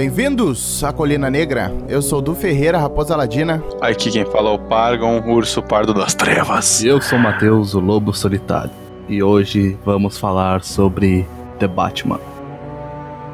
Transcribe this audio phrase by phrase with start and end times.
[0.00, 1.70] Bem-vindos à Colina Negra.
[1.86, 3.62] Eu sou Du Ferreira, Raposa Ladina.
[3.82, 6.82] Aqui quem fala é o Pargon, urso pardo das trevas.
[6.82, 8.70] E eu sou o Matheus, o lobo solitário.
[9.06, 11.28] E hoje vamos falar sobre
[11.58, 12.18] The Batman.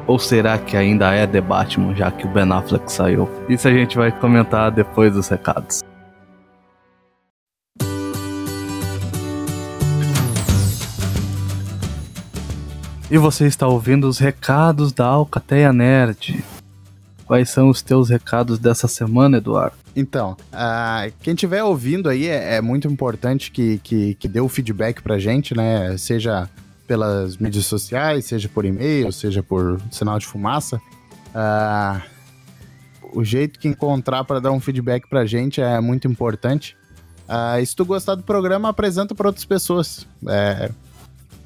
[0.05, 3.29] Ou será que ainda é The Batman, já que o Ben Affleck saiu?
[3.47, 5.81] Isso a gente vai comentar depois dos recados.
[13.09, 16.43] E você está ouvindo os recados da Alcateia Nerd.
[17.27, 19.75] Quais são os teus recados dessa semana, Eduardo?
[19.93, 24.47] Então, uh, quem estiver ouvindo aí é, é, muito importante que, que, que dê o
[24.47, 25.97] feedback pra gente, né?
[25.97, 26.49] Seja
[26.87, 30.77] pelas mídias sociais, seja por e-mail, seja por sinal de fumaça.
[31.35, 32.01] Uh,
[33.11, 36.77] o jeito que encontrar para dar um feedback pra gente é muito importante.
[37.27, 40.07] Uh, se tu gostar do programa, apresenta para outras pessoas.
[40.29, 40.71] É,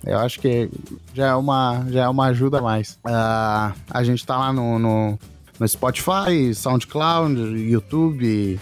[0.05, 0.69] eu acho que
[1.13, 2.99] já é uma, já é uma ajuda a mais.
[3.05, 5.19] Uh, a gente tá lá no, no,
[5.61, 8.59] no Spotify, SoundCloud, YouTube.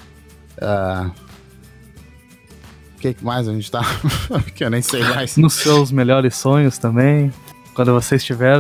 [0.62, 1.10] Uh,
[2.98, 3.82] o que mais a gente tá?
[4.54, 5.38] que eu nem sei mais.
[5.38, 7.32] Nos seus melhores sonhos também.
[7.74, 8.60] Quando você estiver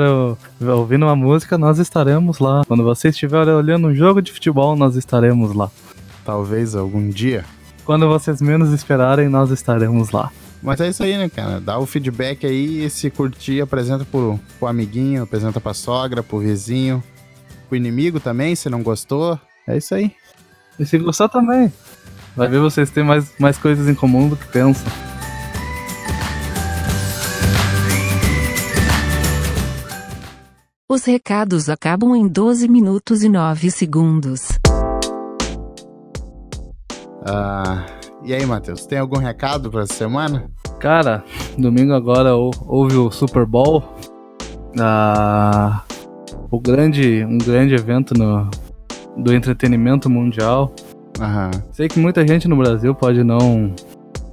[0.62, 2.64] ouvindo uma música, nós estaremos lá.
[2.66, 5.70] Quando você estiver olhando um jogo de futebol, nós estaremos lá.
[6.23, 7.44] Talvez algum dia.
[7.84, 10.32] Quando vocês menos esperarem, nós estaremos lá.
[10.64, 11.60] Mas é isso aí, né, cara?
[11.60, 17.04] Dá o feedback aí se curtir, apresenta pro, pro amiguinho, apresenta pra sogra, pro vizinho,
[17.70, 19.39] pro inimigo também, se não gostou.
[19.67, 20.12] É isso aí.
[20.80, 21.72] E se gostar também.
[22.36, 24.92] Vai ver vocês têm mais, mais coisas em comum do que pensam.
[30.89, 34.48] Os recados acabam em 12 minutos e 9 segundos.
[37.26, 37.86] Ah.
[38.23, 40.52] E aí, Matheus, tem algum recado pra essa semana?
[40.80, 41.23] Cara,
[41.58, 43.83] domingo agora houve o Super Bowl.
[44.78, 45.83] Ah,
[46.52, 48.49] o grande, um grande evento no,
[49.17, 50.73] do entretenimento mundial.
[51.20, 51.52] Aham.
[51.71, 53.73] Sei que muita gente no Brasil pode não,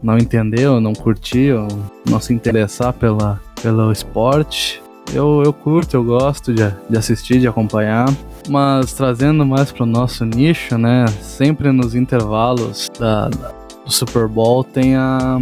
[0.02, 1.68] não entender, ou não curtir, ou
[2.08, 4.82] não se interessar pela, pelo esporte.
[5.12, 8.06] Eu, eu curto, eu gosto de, de assistir, de acompanhar.
[8.48, 11.06] Mas trazendo mais pro nosso nicho, né?
[11.20, 15.40] Sempre nos intervalos da, do Super Bowl tem a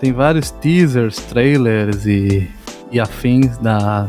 [0.00, 2.48] tem vários teasers, trailers e,
[2.92, 4.08] e afins da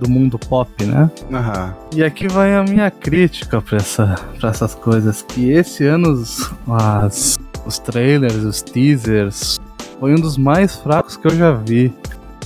[0.00, 1.10] do mundo pop, né?
[1.30, 1.74] Uhum.
[1.94, 5.22] E aqui vai a minha crítica para essa, pra essas coisas.
[5.22, 9.58] Que esse ano os, as, os trailers, os teasers,
[9.98, 11.92] foi um dos mais fracos que eu já vi.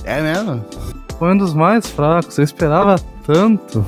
[0.03, 0.63] É mesmo?
[1.17, 3.85] Foi um dos mais fracos, eu esperava tanto.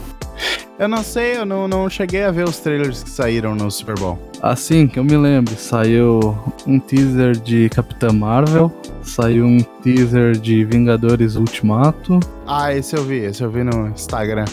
[0.78, 3.98] Eu não sei, eu não, não cheguei a ver os trailers que saíram no Super
[3.98, 4.20] Bowl.
[4.46, 10.64] Assim que eu me lembro, saiu um teaser de Capitã Marvel, saiu um teaser de
[10.64, 12.20] Vingadores Ultimato.
[12.46, 14.46] Ah, esse eu vi, esse eu vi no Instagram.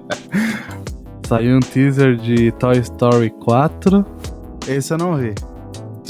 [1.26, 4.04] saiu um teaser de Toy Story 4.
[4.68, 5.32] Esse eu não vi.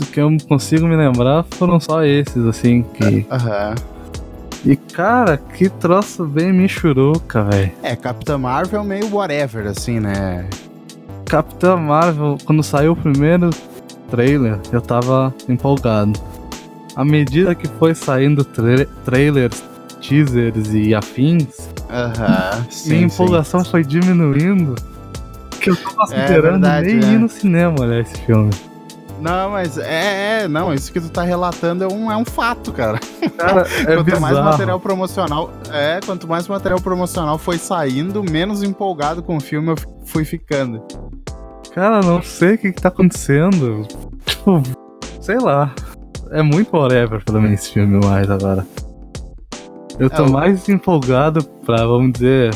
[0.01, 3.29] O que eu consigo me lembrar foram só esses, assim, que.
[3.31, 3.77] Aham.
[4.67, 7.71] E cara, que troço bem michuruca, velho.
[7.81, 10.49] É, Capitã Marvel meio whatever, assim, né?
[11.31, 13.51] Capitã Marvel, quando saiu o primeiro
[14.11, 16.19] trailer, eu tava empolgado.
[16.97, 19.63] À medida que foi saindo tra trailers,
[20.01, 23.71] teasers e afins, uhum, sim, minha empolgação sim.
[23.71, 24.75] foi diminuindo.
[25.61, 27.13] Que eu tava esperando é verdade, nem é.
[27.13, 28.51] ir no cinema olhar esse filme.
[29.21, 32.73] Não, mas é, é, não, isso que tu tá relatando é um, é um fato,
[32.73, 32.99] cara.
[33.37, 34.21] Cara, é quanto bizarro.
[34.21, 39.71] mais material promocional, é, quanto mais material promocional foi saindo, menos empolgado com o filme
[39.71, 39.77] eu
[40.07, 40.83] fui ficando.
[41.75, 43.87] Cara, não sei o que, que tá acontecendo.
[44.25, 44.63] Tipo,
[45.21, 45.73] sei lá.
[46.31, 48.67] É muito whatever pra mim esse filme mais agora.
[49.99, 52.55] Eu tô é, mais empolgado pra, vamos dizer,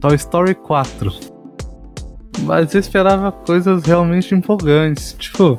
[0.00, 1.12] Toy Story 4.
[2.40, 5.14] Mas eu esperava coisas realmente empolgantes.
[5.18, 5.58] Tipo,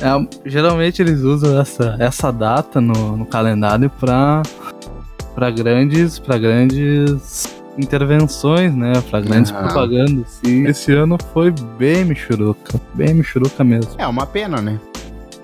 [0.00, 4.42] é, geralmente eles usam essa, essa data no, no calendário para
[5.34, 9.58] para grandes para grandes intervenções, né, para grandes uhum.
[9.58, 10.40] propagandas.
[10.44, 13.92] E esse ano foi bem michuruca, bem michuruca mesmo.
[13.98, 14.78] É uma pena, né?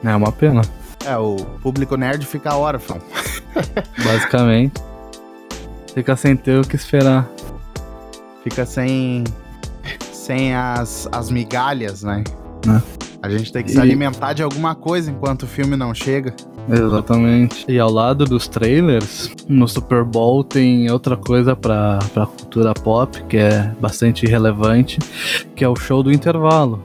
[0.05, 0.63] É uma pena.
[1.05, 2.99] É, o público nerd fica órfão.
[4.05, 4.81] Basicamente.
[5.95, 7.29] Fica sem ter o que esperar.
[8.45, 9.25] Fica sem
[10.13, 12.23] sem as, as migalhas, né?
[12.69, 13.09] É.
[13.23, 13.73] A gente tem que e...
[13.73, 16.35] se alimentar de alguma coisa enquanto o filme não chega.
[16.71, 17.65] Exatamente.
[17.67, 23.23] E ao lado dos trailers, no Super Bowl tem outra coisa pra, pra cultura pop
[23.25, 24.99] que é bastante relevante,
[25.57, 26.83] que é o show do intervalo.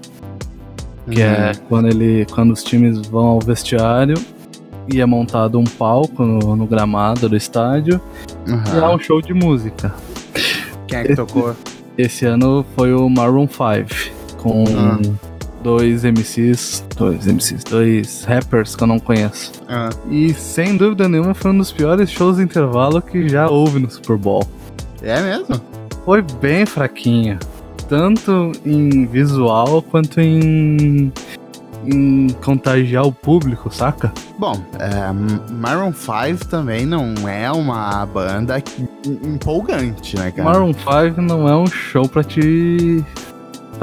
[1.10, 1.34] Que é uhum.
[1.34, 2.26] é quando ele.
[2.32, 4.16] quando os times vão ao vestiário
[4.88, 8.00] e é montado um palco no, no gramado do estádio
[8.48, 8.64] uhum.
[8.74, 9.94] e há um show de música.
[10.88, 11.54] Quem é que tocou?
[11.98, 15.33] esse ano foi o Maroon 5, com Ah.
[15.64, 19.52] Dois MCs, dois MCs, dois rappers que eu não conheço.
[19.68, 23.80] Ah, E sem dúvida nenhuma foi um dos piores shows de intervalo que já houve
[23.80, 24.44] no Super Bowl.
[25.02, 25.60] é mesmo?
[26.06, 27.40] Foi bem fraquinha,
[27.88, 31.12] tanto em visual quanto em
[31.86, 34.12] em contagiar o público, saca?
[34.40, 35.12] Bom, é,
[35.52, 38.64] Maroon 5 também não é uma banda
[39.06, 40.50] empolgante, né, cara?
[40.50, 43.04] Maroon 5 não é um show pra te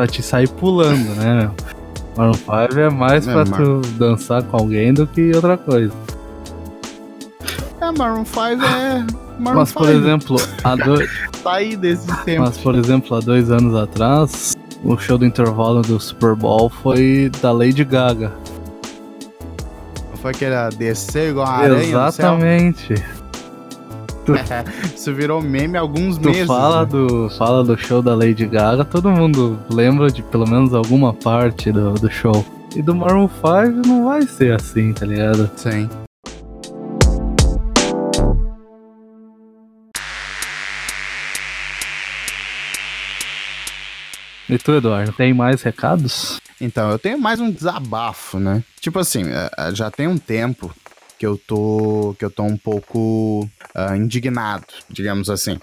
[0.00, 1.35] para te sair pulando, né?
[1.43, 1.50] meu?
[2.17, 5.93] Maroon 5 é mais É, pra Mar- tu dançar com alguém do que outra coisa.
[7.82, 9.06] É, Maroon 5 é.
[9.38, 11.11] Maroon Mas por 5 exemplo, há dois,
[11.44, 12.43] tá aí desse tempo.
[12.44, 17.31] mas por exemplo, há dois anos atrás, o show do intervalo do Super Bowl foi
[17.43, 18.32] da Lady Gaga.
[20.14, 21.82] Foi aquele descer igual a aranha?
[21.82, 22.94] Exatamente.
[24.94, 26.46] Isso virou meme há alguns Tu meses.
[26.46, 26.86] fala né?
[26.86, 31.70] do, fala do show da Lady Gaga, todo mundo lembra de pelo menos alguma parte
[31.72, 32.44] do, do show.
[32.74, 35.50] E do Maroon 5 não vai ser assim, tá ligado?
[35.56, 35.88] Sim.
[44.48, 46.40] E tu, Eduardo, tem mais recados?
[46.60, 48.62] Então, eu tenho mais um desabafo, né?
[48.80, 50.74] Tipo assim, eh, eh, já tem um tempo
[51.20, 55.61] que eu tô que eu tô um pouco ah, indignado, digamos assim,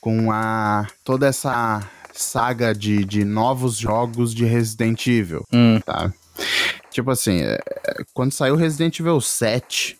[0.00, 6.10] com a toda essa saga de, de novos jogos de Resident Evil, Hum, tá?
[6.90, 7.60] Tipo assim, eh,
[8.14, 9.98] quando saiu Resident Evil 7,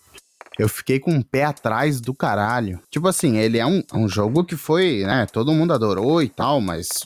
[0.57, 2.79] eu fiquei com um pé atrás do caralho.
[2.89, 6.59] Tipo assim, ele é um, um jogo que foi, né, todo mundo adorou e tal,
[6.59, 7.05] mas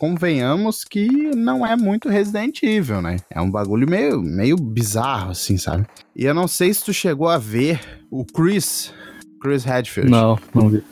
[0.00, 1.06] convenhamos que
[1.36, 3.16] não é muito Resident Evil, né?
[3.30, 5.86] É um bagulho meio, meio bizarro, assim, sabe?
[6.16, 7.78] E eu não sei se tu chegou a ver
[8.10, 8.94] o Chris,
[9.42, 10.82] Chris Hadfield, não, não vi.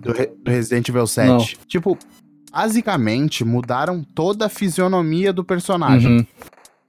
[0.00, 1.28] do, Re- do Resident Evil 7.
[1.28, 1.38] Não.
[1.66, 1.98] Tipo,
[2.52, 6.18] basicamente mudaram toda a fisionomia do personagem.
[6.18, 6.26] Uhum.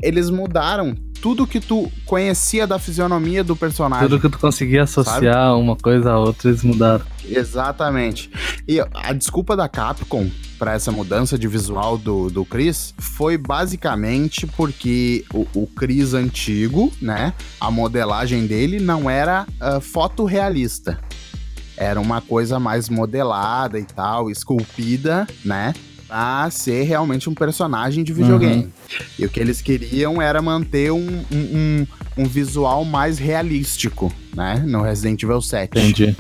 [0.04, 0.94] Eles mudaram
[1.24, 4.10] tudo que tu conhecia da fisionomia do personagem.
[4.10, 7.06] Tudo que tu conseguia associar uma coisa a outra, eles mudaram.
[7.24, 8.30] Exatamente.
[8.68, 10.30] E a desculpa da Capcom
[10.60, 16.92] para essa mudança de visual do, do Chris foi basicamente porque o, o Chris antigo,
[17.02, 17.34] né?
[17.58, 21.00] A modelagem dele não era ah, fotorrealista.
[21.78, 25.74] Era uma coisa mais modelada e tal, esculpida, né?
[26.14, 28.68] Pra ser realmente um personagem de videogame.
[29.18, 31.88] E o que eles queriam era manter um, um, um-
[32.20, 34.62] um visual mais realístico, né?
[34.64, 36.16] No Resident Evil 7 Entendi.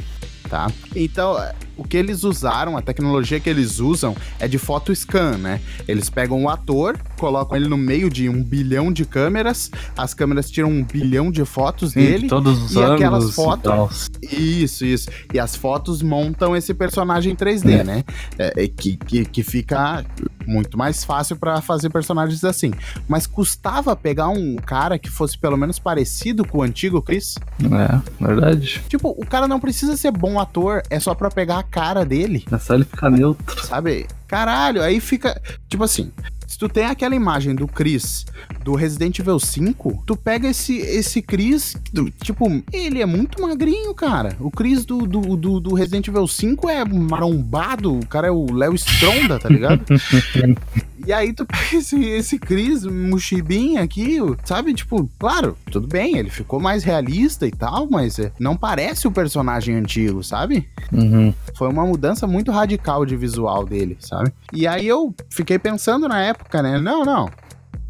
[0.53, 0.71] Tá?
[0.95, 5.35] Então, é, o que eles usaram, a tecnologia que eles usam é de photo scan,
[5.39, 5.59] né?
[5.87, 10.51] Eles pegam o ator, colocam ele no meio de um bilhão de câmeras, as câmeras
[10.51, 12.27] tiram um bilhão de fotos Sim, dele.
[12.27, 14.11] todos os e aquelas fotos-.
[14.21, 15.09] Isso, isso.
[15.33, 18.03] E as fotos montam esse personagem 3D, né?
[18.37, 20.05] É, é, que, que, que fica
[20.47, 22.71] muito mais fácil pra fazer personagens assim.
[23.07, 27.35] Mas custava pegar um cara que fosse pelo menos parecido com o antigo Chris?
[27.61, 28.81] É, verdade.
[28.87, 32.45] Tipo, o cara não precisa ser bom ator, é só pra pegar a cara dele,
[32.51, 33.65] É só ele ficar neutro.
[33.65, 34.07] sabe?
[34.27, 35.39] Caralho, aí fica.
[35.69, 36.11] Tipo assim,
[36.53, 38.27] se tu tem aquela imagem do Chris
[38.63, 43.91] do Resident Evil 5, tu pega esse, esse Chris, do- tipo, ele é muito magrinho,
[43.95, 44.37] cara.
[44.39, 48.51] O Chris do, do, do, do Resident Evil 5 é marombado, o cara é o
[48.53, 49.83] Léo Stronda, tá ligado?
[51.05, 54.73] E aí tu pega esse, esse Chris Mushibin aqui, sabe?
[54.73, 59.11] Tipo, claro, tudo bem, ele ficou mais realista e tal, mas é, não parece o
[59.11, 60.65] personagem antigo, sabe?
[60.93, 61.33] Uhum.
[61.57, 64.31] Foi uma mudança muito radical de visual dele, sabe?
[64.53, 66.79] E aí eu fiquei pensando na época, né?
[66.79, 67.29] Não, não,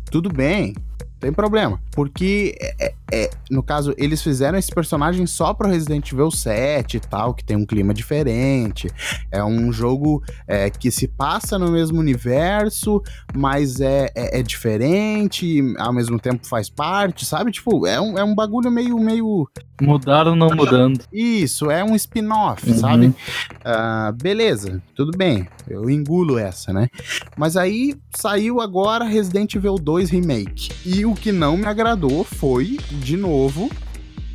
[0.10, 1.80] tudo bem, não tem problema.
[1.92, 7.00] Porque, é, é- no caso, eles fizeram esse personagem só pro Resident Evil 7 e
[7.00, 8.90] tal, que tem um clima diferente.
[9.32, 13.02] É um jogo é, que se passa no mesmo universo,
[13.36, 17.52] mas é, é, é diferente, ao mesmo tempo faz parte, sabe?
[17.52, 19.48] Tipo, é um, é um bagulho meio, meio.
[19.82, 21.04] Mudaram não mudando.
[21.12, 22.78] Isso, é um spin-off, Uhum.
[22.78, 23.14] sabe?
[23.66, 26.88] Ah, beleza, tudo bem, eu engulo essa, né?
[27.38, 30.70] Mas aí saiu agora Resident Evil 2 Remake.
[30.86, 33.70] E o que não me agradou foi, de novo,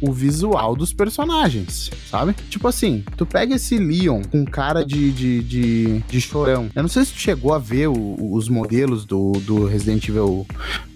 [0.00, 2.32] o visual dos personagens, sabe?
[2.48, 6.68] Tipo assim, tu pega esse Leon com cara de, de, de, de chorão.
[6.74, 10.46] Eu não sei se tu chegou a ver o- os modelos do, do Resident Evil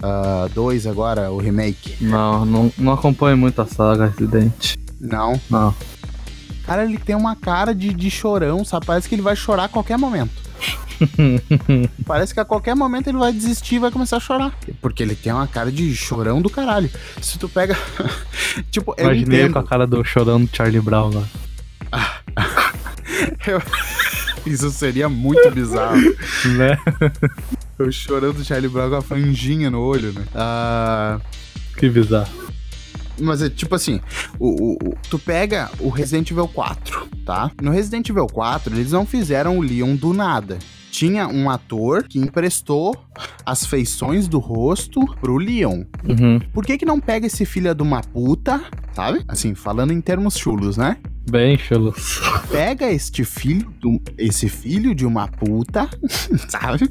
[0.00, 1.97] ah, 2 agora, o remake.
[2.00, 4.75] Não, não, não acompanho muito a saga Resident.
[5.00, 5.41] Não.
[5.50, 5.75] Não.
[6.73, 8.87] Cara, ele tem uma cara de, de chorão, sabe?
[8.87, 10.31] Parece que ele vai chorar a qualquer momento.
[12.07, 14.55] Parece que a qualquer momento ele vai desistir e vai começar a chorar.
[14.81, 16.91] Porque ele tem uma cara de chorão do caralho.
[17.21, 17.76] Se tu pega.
[18.73, 19.52] tipo, eu Imaginei entendo.
[19.52, 22.23] com a cara do chorão do Charlie Brown lá.
[24.47, 26.00] Isso seria muito bizarro.
[26.57, 26.79] né?
[27.79, 30.25] Eu chorando o Charlie Brown com a franjinha no olho, né?
[30.35, 31.21] Ah,
[31.76, 32.42] Que bizarro.
[33.23, 34.00] Mas é tipo assim,
[34.38, 37.50] o, o- o- tu pega o Resident Evil 4, tá?
[37.61, 40.59] No Resident Evil 4, eles não fizeram o Leon do nada.
[40.91, 42.95] Tinha um ator que emprestou
[43.47, 45.85] as feições do rosto pro Leon.
[46.07, 46.38] Uhum.
[46.52, 48.61] Por que que não pega esse filho de uma puta,
[48.93, 49.25] sabe?
[49.26, 50.99] Assim, falando em termos chulos, né?
[51.31, 52.21] Bem chulos.
[52.50, 55.88] pega este filho, do- esse filho de uma puta,
[56.49, 56.91] sabe?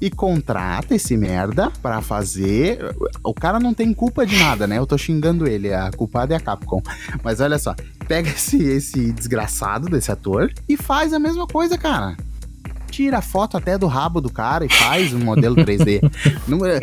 [0.00, 2.78] E contrata esse merda pra fazer.
[3.24, 4.78] O cara não tem culpa de nada, né?
[4.78, 6.82] Eu tô xingando ele, a culpada é a Capcom.
[7.24, 7.74] Mas olha só,
[8.06, 12.16] pega esse, esse desgraçado desse ator e faz a mesma coisa, cara.
[12.90, 16.00] Tira a foto até do rabo do cara e faz um modelo 3D.
[16.46, 16.80] Não é-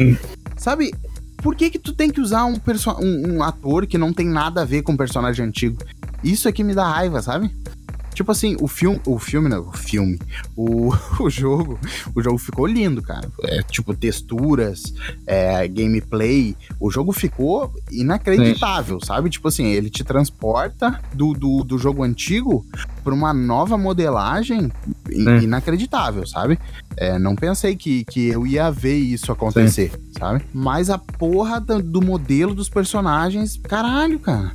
[0.58, 0.94] sabe?
[1.38, 2.56] Por que que tu tem que usar um,
[3.00, 5.77] um, um ator que não tem nada a ver com o personagem antigo?
[6.24, 7.52] Isso é que me dá raiva, sabe?
[8.14, 9.00] Tipo assim, o filme.
[9.06, 10.18] O filme, não, o filme.
[10.56, 11.80] O, o jogo.
[12.16, 13.30] O jogo ficou lindo, cara.
[13.44, 14.92] É, tipo, texturas,
[15.28, 16.56] é, gameplay.
[16.80, 19.30] O jogo ficou inacreditável, sabe?
[19.30, 22.66] Tipo assim, ele te transporta do, do, do jogo antigo
[23.04, 24.72] pra uma nova modelagem
[25.12, 25.44] in- Sim.
[25.44, 26.58] inacreditável, sabe?
[26.96, 30.44] É, não pensei que, que eu ia ver isso acontecer, sabe?
[30.52, 34.52] Mas a porra da- do modelo dos personagens, caralho, cara.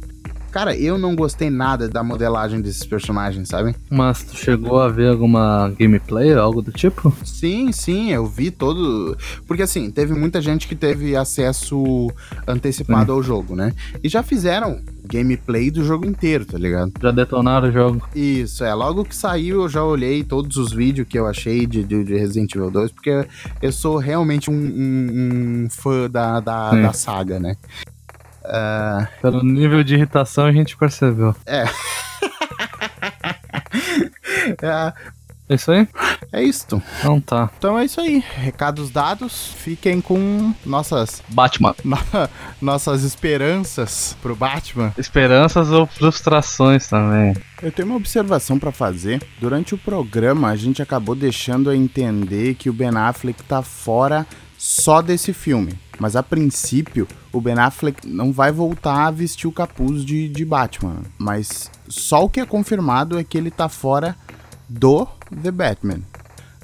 [0.53, 3.75] Cara, eu não gostei nada da modelagem desses personagens, sabe?
[3.91, 7.13] Mas tu chegou a ver alguma gameplay, algo do tipo?
[7.25, 9.17] Sim, sim, eu vi todo.
[9.47, 12.11] Porque assim, teve muita gente que teve acesso
[12.47, 13.73] antecipado ao jogo, né?
[14.05, 16.93] E já fizeram gameplay do jogo inteiro, tá ligado?
[17.01, 18.09] Já detonaram o jogo?
[18.15, 18.73] Isso, é.
[18.75, 22.15] Logo que saiu, eu já olhei todos os vídeos que eu achei de, de, de
[22.15, 23.27] Resident Evil 2, porque
[23.61, 26.83] eu sou realmente um, um- um fã da, da, Sim.
[26.83, 27.57] da saga, né?
[29.21, 31.35] Pelo nível de irritação a gente percebeu.
[34.63, 34.93] É,
[35.49, 35.87] É isso aí?
[36.33, 36.83] é isto.
[36.99, 37.51] Então tá.
[37.59, 38.23] Então é isso aí.
[38.37, 39.49] Recados dados.
[39.57, 41.75] Fiquem com nossas, Batman.
[41.85, 41.99] no-
[42.61, 44.93] nossas esperanças pro Batman.
[44.97, 47.35] Esperanças ou frustrações também.
[47.63, 49.23] Eu tenho uma observação pra fazer.
[49.41, 54.27] Durante o programa, a gente acabou deixando a entender que o Ben Affleck tá fora
[54.63, 55.73] só desse filme.
[55.99, 60.45] Mas a princípio, o Ben Affleck não vai voltar a vestir o capuz de, de
[60.45, 61.03] Batman.
[61.19, 64.15] Mas só o que é confirmado é que ele tá fora
[64.69, 65.05] do
[65.43, 66.03] The Batman.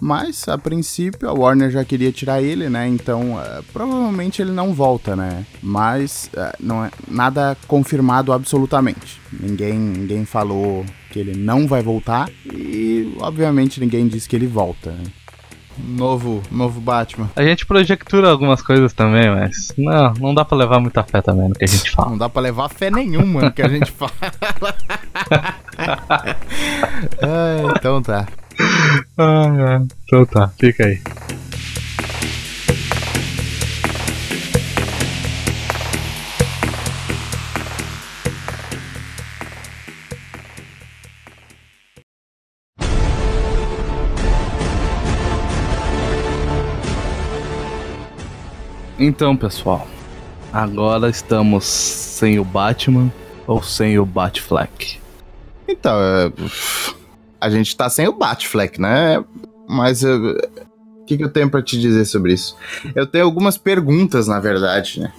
[0.01, 2.87] Mas, a princípio, a Warner já queria tirar ele, né?
[2.87, 5.45] Então, eh, provavelmente ele não volta, né?
[5.61, 9.21] Mas eh, não é nada confirmado absolutamente.
[9.33, 14.93] Ninguém, ninguém falou que ele não vai voltar e, obviamente, ninguém disse que ele volta.
[14.93, 15.03] né?
[15.87, 17.31] Novo, novo Batman.
[17.37, 21.49] A gente projectura algumas coisas também, mas não, não dá pra levar muita fé também
[21.49, 22.11] no que a gente fala.
[22.11, 24.13] Não dá pra levar fé nenhuma no que a gente fala.
[27.23, 28.27] Ah, então tá.
[29.17, 29.87] Ah, é.
[30.05, 31.01] Então tá, fica aí.
[48.99, 49.87] Então, pessoal,
[50.53, 53.13] agora estamos sem o Batman
[53.47, 54.99] ou sem o Batfleck.
[55.69, 56.33] Então, é,
[57.41, 59.23] a gente tá sem o Batfleck, né?
[59.69, 60.37] Mas eu-
[61.01, 62.57] o que, que eu tenho pra te dizer sobre isso?
[62.95, 65.13] Eu tenho algumas perguntas, na verdade, né?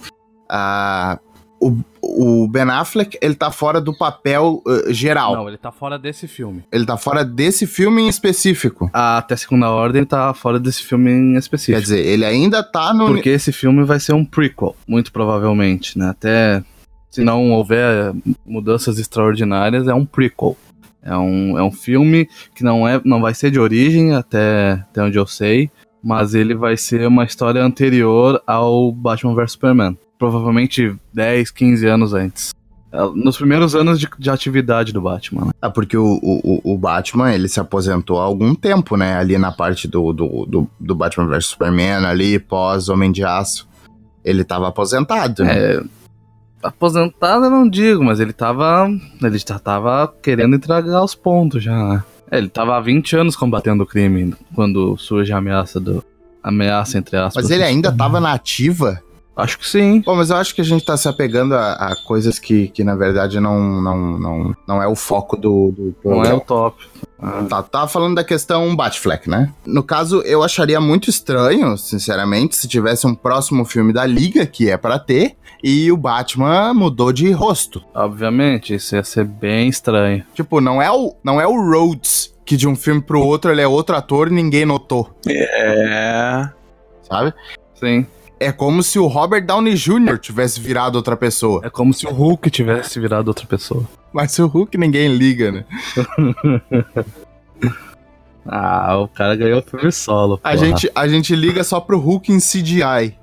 [0.48, 1.18] Ah,
[1.60, 5.34] o, o Ben Affleck, ele tá fora do papel eh, geral.
[5.34, 6.64] Não, ele tá fora desse filme.
[6.72, 8.90] Ele tá fora desse filme em específico.
[8.92, 11.80] Até Segunda Ordem tá fora desse filme em Quer específico.
[11.80, 13.06] dizer, ele ainda tá no.
[13.06, 16.10] Porque esse filme vai ser um prequel, muito provavelmente, né?
[16.10, 16.62] Até
[17.10, 18.14] se não houver
[18.46, 20.56] mudanças extraordinárias, é um prequel.
[21.02, 25.02] É um, é um filme que não, é, não vai ser de origem, até, até
[25.02, 25.70] onde eu sei,
[26.02, 29.98] mas ele vai ser uma história anterior ao Batman vs Superman.
[30.20, 32.54] Provavelmente 10, 15 anos antes.
[32.92, 35.46] É, Nos primeiros anos de, de atividade do Batman.
[35.46, 35.52] né?
[35.62, 39.16] Ah, porque o, o, o Batman, ele se aposentou há algum tempo, né?
[39.16, 43.66] Ali na parte do, do, do, do Batman vs Superman, ali pós Homem de Aço.
[44.22, 45.56] Ele tava aposentado, né?
[45.76, 45.82] É,
[46.62, 48.88] aposentado eu não digo, mas ele tava.
[49.22, 51.74] Ele já tava querendo entregar os pontos já.
[51.94, 52.04] né?
[52.30, 56.04] É, ele tava há 20 anos combatendo o crime quando surge a ameaça do.
[56.42, 57.44] Ameaça, entre aspas.
[57.44, 59.02] Mas ele ainda tava na ativa.
[59.40, 60.00] Acho que sim.
[60.00, 62.84] Bom, mas eu acho que a gente tá se apegando a, a coisas que, que
[62.84, 66.82] na verdade não, não, não, não é o foco do, do Não é o top.
[67.48, 69.52] Tá, tá falando da questão Batfleck, né?
[69.66, 74.70] No caso, eu acharia muito estranho, sinceramente, se tivesse um próximo filme da Liga, que
[74.70, 77.84] é pra ter, e o Batman mudou de rosto.
[77.94, 80.24] Obviamente, isso ia ser bem estranho.
[80.34, 83.60] Tipo, não é o, não é o Rhodes que de um filme pro outro ele
[83.60, 86.48] é outro ator e ninguém notou, É.
[87.08, 87.32] sabe?
[87.74, 88.04] Sim.
[88.42, 90.18] É como se o Robert Downey Jr.
[90.18, 91.60] tivesse virado outra pessoa.
[91.62, 93.86] É como se o Hulk tivesse virado outra pessoa.
[94.10, 95.64] Mas o Hulk ninguém liga, né?
[98.52, 100.40] Ah, o cara ganhou o filme solo.
[100.42, 103.14] A gente, a gente liga só pro Hulk em CGI.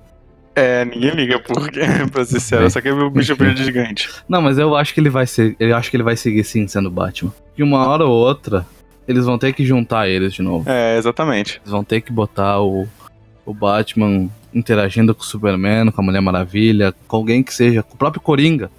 [0.55, 1.81] É, ninguém liga porque,
[2.13, 4.09] pra ser sincero, só quer ver o bicho verde gigante.
[4.29, 5.55] Não, mas eu acho que ele vai ser.
[5.59, 7.33] Eu acho que ele vai seguir sim sendo Batman.
[7.55, 8.65] Que uma hora ou outra,
[9.07, 10.69] eles vão ter que juntar eles de novo.
[10.69, 11.59] É, exatamente.
[11.63, 12.87] Eles vão ter que botar o,
[13.47, 17.95] o Batman interagindo com o Superman, com a Mulher Maravilha, com alguém que seja, com
[17.95, 18.69] o próprio Coringa.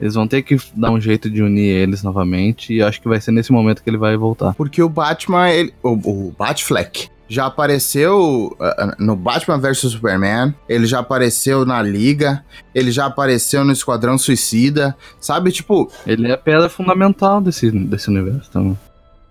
[0.00, 3.20] Eles vão ter que dar um jeito de unir eles novamente e acho que vai
[3.20, 4.54] ser nesse momento que ele vai voltar.
[4.54, 10.86] Porque o Batman, ele, o, o Batfleck, já apareceu ah, no Batman vs Superman, ele
[10.86, 15.50] já apareceu na Liga, ele já apareceu no Esquadrão Suicida, sabe?
[15.50, 18.78] Tipo, Ele é a pedra fundamental desse, desse universo também.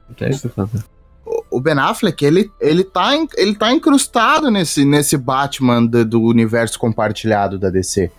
[0.08, 0.84] Não tem o que fazer.
[1.52, 6.80] O Ben Affleck, ele, ele, tá, ele tá incrustado nesse, nesse Batman do, do universo
[6.80, 8.10] compartilhado da DC.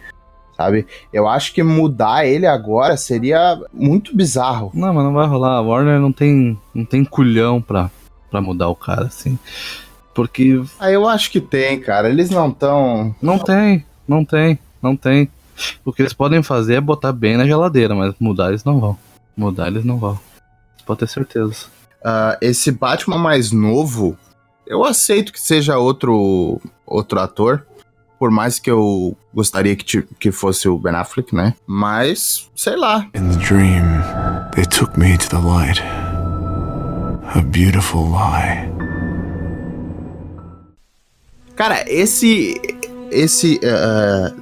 [0.56, 0.86] Sabe?
[1.12, 4.70] Eu acho que mudar ele agora seria muito bizarro.
[4.74, 5.56] Não, mas não vai rolar.
[5.56, 7.90] A Warner não tem, não tem culhão pra,
[8.30, 9.38] pra mudar o cara, assim.
[10.14, 12.10] Porque Ah, eu acho que tem, cara.
[12.10, 13.14] Eles não tão.
[13.20, 15.28] não tem, não tem, não tem.
[15.84, 18.98] O que eles podem fazer é botar bem na geladeira, mas mudar eles não vão.
[19.34, 20.18] Mudar eles não vão.
[20.84, 21.66] Pode ter certeza.
[22.04, 24.16] Ah, esse Batman mais novo,
[24.66, 27.66] eu aceito que seja outro outro ator.
[28.18, 31.54] Por mais que eu gostaria que, que fosse o Ben Affleck, né?
[31.66, 33.08] Mas, sei lá.
[33.16, 33.82] In the dream,
[34.54, 35.82] they took me to the light.
[37.34, 38.70] A beautiful lie.
[41.56, 42.60] Cara, esse.
[43.10, 43.60] Esse.
[43.64, 44.32] ah,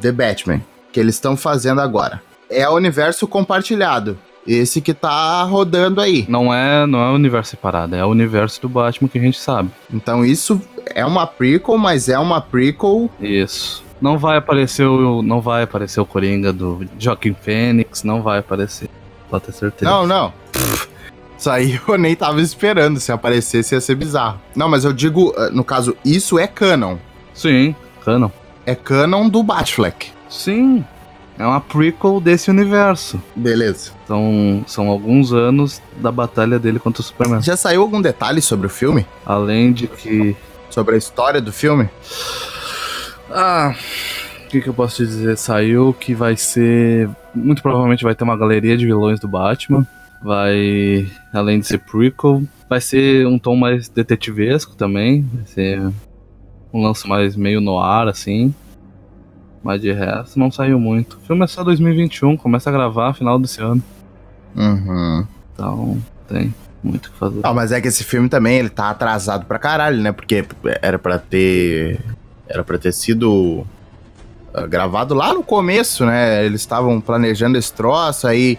[0.00, 0.62] The Batman,
[0.92, 4.18] que eles estão fazendo agora, é o universo compartilhado.
[4.46, 6.24] Esse que tá rodando aí.
[6.28, 9.38] Não é, não é o universo separado, é o universo do Batman que a gente
[9.38, 9.70] sabe.
[9.92, 10.60] Então isso
[10.94, 13.10] é uma prequel, mas é uma prequel.
[13.20, 13.84] Isso.
[14.00, 18.88] Não vai aparecer o, não vai aparecer o Coringa do Joaquim Fênix, não vai aparecer.
[19.28, 19.90] Pode ter certeza.
[19.90, 20.32] Não, não.
[21.38, 22.98] Isso aí eu nem tava esperando.
[22.98, 24.40] Se aparecesse ia ser bizarro.
[24.56, 26.96] Não, mas eu digo, ah, no caso, isso é canon.
[27.34, 28.30] Sim, canon.
[28.66, 30.10] É canon do Batfleck.
[30.28, 30.84] Sim.
[31.40, 33.18] É uma prequel desse universo.
[33.34, 33.92] Beleza.
[34.06, 37.40] São, são alguns anos da batalha dele contra o Superman.
[37.40, 39.06] Já saiu algum detalhe sobre o filme?
[39.24, 40.36] Além de que.
[40.68, 41.88] Sobre a história do filme?
[43.30, 43.74] Ah.
[44.44, 45.38] O que, que eu posso te dizer?
[45.38, 47.08] Saiu que vai ser.
[47.34, 49.86] Muito provavelmente vai ter uma galeria de vilões do Batman.
[50.22, 51.10] Vai.
[51.32, 55.22] Além de ser prequel, vai ser um tom mais detetivesco também.
[55.32, 55.80] Vai ser
[56.70, 58.54] um lance mais meio no ar, assim.
[59.62, 61.18] Mas de resto não saiu muito.
[61.18, 63.82] O filme é só 2021, começa a gravar final desse ano.
[64.56, 65.26] Uhum.
[65.52, 67.40] Então tem muito o que fazer.
[67.42, 70.12] Ah, mas é que esse filme também, ele tá atrasado pra caralho, né?
[70.12, 70.44] Porque
[70.80, 72.00] era pra ter...
[72.48, 73.66] Era pra ter sido
[74.52, 76.44] ah, gravado lá no começo, né?
[76.44, 78.58] Eles estavam planejando esse troço, aí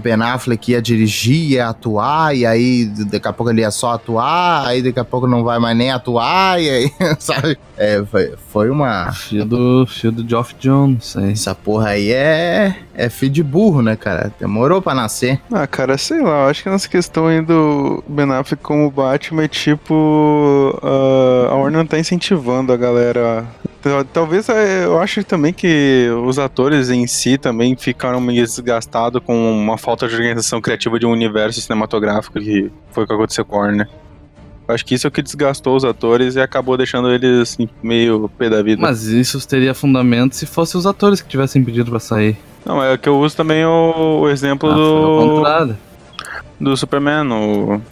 [0.00, 4.66] Ben Affleck ia dirigir, ia atuar, e aí daqui a pouco ele ia só atuar,
[4.66, 7.58] aí daqui a pouco não vai mais nem atuar, e aí, sabe?
[7.76, 9.12] É, foi, foi uma...
[9.12, 11.32] Fio do, fio do Geoff Jones, aí.
[11.32, 14.32] Essa porra aí é, é filho de burro, né, cara?
[14.38, 15.40] Demorou pra nascer.
[15.50, 19.44] Ah, cara, sei lá, eu acho que nessa questão aí do Ben Affleck como Batman
[19.44, 20.78] é tipo.
[20.82, 23.44] ah, a Warner não tá incentivando a galera.
[23.82, 29.20] Tal- Talvez eh, eu acho também que os atores em si também ficaram meio desgastados
[29.24, 33.44] com uma falta de organização criativa de um universo cinematográfico que foi o que aconteceu
[33.44, 33.88] com Warner.
[34.68, 38.28] Acho que isso é o que desgastou os atores e acabou deixando eles assim, meio
[38.38, 38.80] pé da vida.
[38.80, 42.36] Mas isso teria fundamento se fossem os atores que tivessem pedido pra sair.
[42.64, 45.76] Não, é que eu uso também o, o exemplo Ah, do,
[46.60, 47.82] do Superman, o.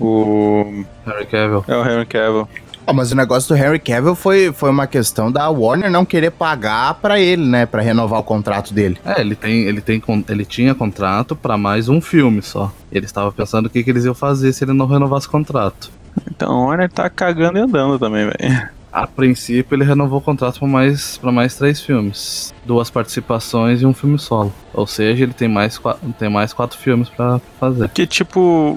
[0.00, 0.84] O.
[1.06, 1.64] Harry Cavill.
[1.68, 2.48] É o Henry Cavill.
[2.88, 6.30] Ó, mas o negócio do Henry Cavill foi, foi uma questão da Warner não querer
[6.30, 7.66] pagar pra ele, né?
[7.66, 8.96] Pra renovar o contrato dele.
[9.04, 12.72] É, ele tem, ele tem, ele tinha contrato pra mais um filme só.
[12.90, 15.90] Ele estava pensando o que, que eles iam fazer se ele não renovasse o contrato.
[16.30, 18.68] Então o Warner tá cagando e andando também, velho.
[18.98, 22.52] A princípio, ele renovou o contrato para mais, mais três filmes.
[22.66, 24.52] Duas participações e um filme solo.
[24.74, 25.80] Ou seja, ele tem mais,
[26.18, 27.88] tem mais quatro filmes pra fazer.
[27.90, 28.76] Que tipo,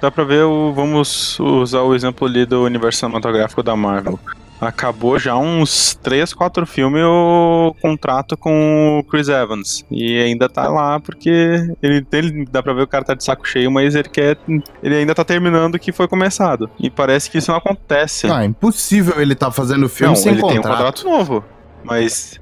[0.00, 0.72] dá pra ver o.
[0.72, 4.20] Vamos usar o exemplo ali do universo cinematográfico da Marvel.
[4.60, 9.84] Acabou já uns 3, 4 filmes o contrato com o Chris Evans.
[9.90, 13.46] E ainda tá lá porque ele, ele dá pra ver o cara tá de saco
[13.46, 14.38] cheio, mas ele quer.
[14.82, 16.70] Ele ainda tá terminando o que foi começado.
[16.78, 18.30] E parece que isso não acontece.
[18.30, 20.76] Ah, impossível ele tá fazendo filme não, sem ele tem um contrato.
[20.76, 21.44] contrato novo.
[21.84, 22.40] Mas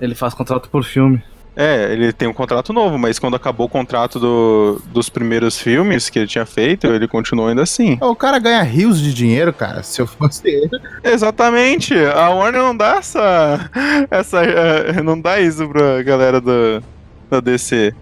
[0.00, 1.22] Ele faz contrato por filme.
[1.56, 6.10] É, ele tem um contrato novo, mas quando acabou o contrato do, dos primeiros filmes
[6.10, 7.96] que ele tinha feito, ele continuou ainda assim.
[8.00, 9.82] O cara ganha rios de dinheiro, cara.
[9.84, 10.80] Se eu fosse ele.
[11.04, 11.94] Exatamente.
[11.94, 13.70] A Warner não dá essa.
[14.10, 16.82] essa eh, não dá isso pra galera do,
[17.30, 17.94] da DC.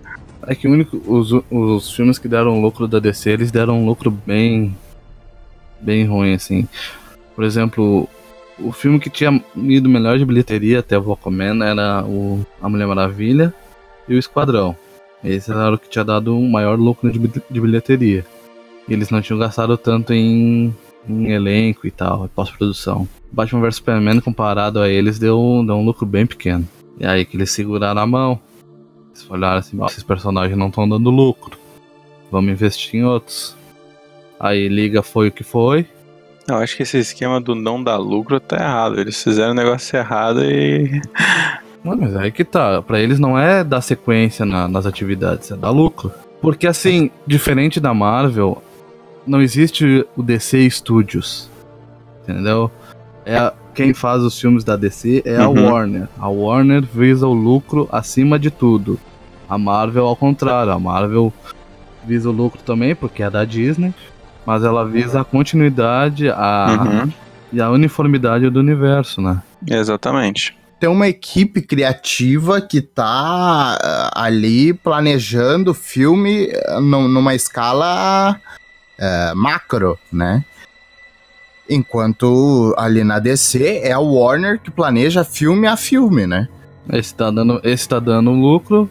[0.46, 3.86] É que o único, os, os filmes que deram lucro da DC, eles deram um
[3.86, 4.74] lucro bem.
[5.78, 6.66] bem ruim, assim.
[7.34, 8.08] Por exemplo,
[8.64, 12.86] o filme que tinha ido melhor de bilheteria até o Aquaman era o A Mulher
[12.86, 13.52] Maravilha
[14.08, 14.76] e o Esquadrão.
[15.22, 18.24] Esse era o que tinha dado um maior lucro de, bil- de bilheteria.
[18.88, 20.74] E eles não tinham gastado tanto em,
[21.08, 23.08] em elenco e tal, pós-produção.
[23.30, 26.66] Batman vs Superman, comparado a eles, deu, deu um lucro bem pequeno.
[26.98, 28.40] E aí que eles seguraram a mão.
[29.10, 31.56] Eles olharam assim, "Ó, esses personagens não estão dando lucro.
[32.30, 33.56] Vamos investir em outros.
[34.40, 35.86] Aí Liga foi o que foi.
[36.48, 38.98] Eu acho que esse esquema do não dar lucro tá errado.
[39.00, 41.00] Eles fizeram o negócio errado e.
[41.84, 42.80] Não, mas aí que tá.
[42.80, 46.12] Pra eles não é dar sequência na- nas atividades, é dar lucro.
[46.40, 48.62] Porque assim, diferente da Marvel,
[49.26, 51.50] não existe o DC Studios.
[52.22, 52.70] Entendeu?
[53.26, 55.72] É a- quem faz os filmes da DC é a Uhum.
[55.72, 56.08] Warner.
[56.20, 58.96] A Warner visa o lucro acima de tudo.
[59.48, 61.32] A Marvel ao contrário, a Marvel
[62.04, 63.92] visa o lucro também porque é da Disney,
[64.46, 67.12] mas ela visa a continuidade a, Uhum.
[67.52, 69.42] e a uniformidade do universo, né?
[69.66, 70.56] Exatamente.
[70.80, 73.04] Tem uma equipe criativa que tá
[73.80, 76.48] ah, ali planejando o filme
[76.80, 78.36] num- numa escala
[79.00, 80.44] ah, macro, né?
[81.70, 86.48] Enquanto ali na DC é a Warner que planeja filme a filme, né?
[86.92, 88.90] Esse tá dando, esse tá dando lucro,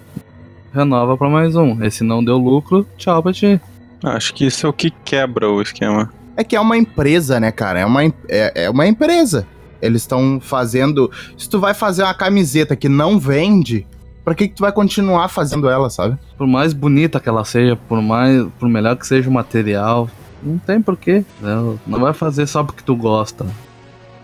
[0.74, 1.84] renova pra mais um.
[1.84, 3.60] Esse não deu lucro, tchau pra ti.
[4.04, 6.12] Acho que isso é o que quebra o esquema.
[6.36, 7.80] É que é uma empresa, né, cara?
[7.80, 8.14] É uma, é,
[8.56, 9.46] é uma empresa.
[9.82, 11.12] Eles estão fazendo.
[11.38, 13.86] Se tu vai fazer uma camiseta que não vende,
[14.24, 16.18] pra que, que tu vai continuar fazendo ela, sabe?
[16.38, 20.10] Por mais bonita que ela seja, por mais, por melhor que seja o material,
[20.42, 21.26] não tem porquê.
[21.40, 21.78] Né?
[21.86, 23.46] Não vai fazer só porque tu gosta.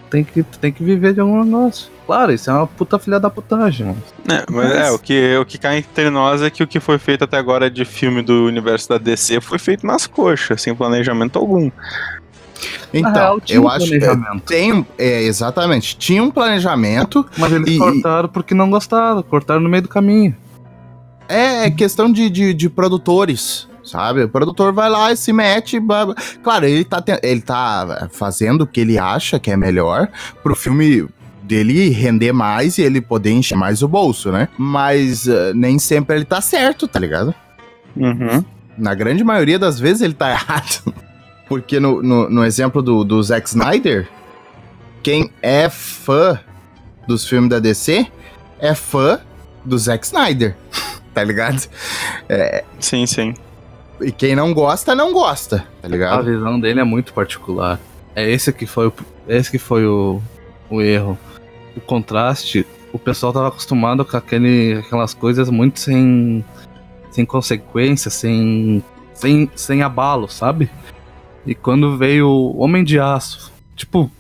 [0.10, 1.90] Tem que, tu tem que viver de algum negócio.
[2.06, 3.96] Claro, isso é uma puta filha da putagem.
[4.30, 6.98] É, mas é, o que, o que cai entre nós é que o que foi
[6.98, 11.38] feito até agora de filme do universo da DC foi feito nas coxas, sem planejamento
[11.38, 11.70] algum.
[12.94, 14.44] Então, real, eu um acho que planejamento.
[14.46, 14.88] tem.
[14.98, 15.98] É, exatamente.
[15.98, 17.26] Tinha um planejamento.
[17.38, 20.36] Mas eles E- cortaram porque não gostaram, cortaram no meio do caminho.
[21.28, 23.67] É questão de, de, de produtores.
[23.88, 24.24] Sabe?
[24.24, 25.80] O produtor vai lá e se mete.
[25.80, 26.16] blá, blá.
[26.44, 30.10] Claro, ele tá, ele tá fazendo o que ele acha que é melhor
[30.44, 31.08] pro filme
[31.48, 34.50] dele render mais e ele poder encher mais o bolso, né?
[34.58, 37.34] Mas eh, nem sempre ele tá certo, tá ligado?
[37.96, 38.44] Uhum.
[38.78, 40.94] Na grande maioria das vezes ele tá errado.
[41.48, 44.10] Porque no, no, no exemplo do, do Zack Snyder,
[45.02, 46.38] quem é fã
[47.08, 48.06] dos filmes da DC
[48.60, 49.22] é fã
[49.64, 50.56] do Zack Snyder.
[51.18, 51.68] Tá ligado?
[52.80, 53.34] Sim, sim.
[54.02, 56.26] E quem não gosta, não gosta, tá A ligado?
[56.26, 57.80] visão dele é muito particular.
[58.16, 58.94] É esse que foi o,
[59.28, 60.22] esse que foi o,
[60.70, 61.18] o erro.
[61.76, 66.44] O contraste, o pessoal tava acostumado com aquele, aquelas coisas muito sem,
[67.12, 68.84] sem consequência, sem,
[69.14, 70.70] sem, sem abalo, sabe?
[71.46, 74.12] E quando veio o Homem de Aço, tipo,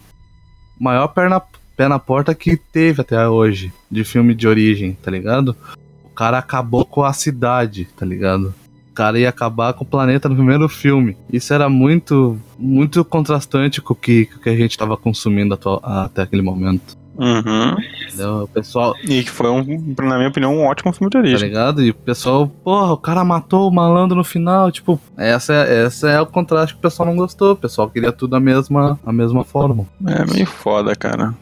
[0.79, 1.39] maior pé na,
[1.75, 5.55] pé na porta que teve até hoje de filme de origem, tá ligado?
[6.03, 8.53] O cara acabou com a cidade, tá ligado?
[8.97, 11.15] O cara ia acabar com o planeta no primeiro filme.
[11.31, 15.53] Isso era muito, muito contrastante com o que, com o que a gente tava consumindo
[15.53, 16.97] atual- até aquele momento.
[17.15, 17.75] Uhum.
[18.07, 18.43] Entendeu?
[18.45, 21.47] O pessoal, E que foi, um, na minha opinião, um ótimo filme de tá origem.
[21.47, 21.83] ligado?
[21.83, 24.71] E o pessoal, porra, o cara matou o malandro no final.
[24.71, 27.51] Tipo, essa é, essa é o contraste que o pessoal não gostou.
[27.51, 29.85] O pessoal queria tudo a mesma, a mesma forma.
[30.07, 31.35] É meio foda, cara.